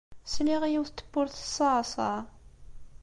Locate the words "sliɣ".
0.33-0.61